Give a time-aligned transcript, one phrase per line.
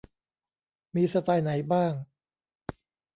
[0.95, 1.93] มีสไตล์ไหนบ้าง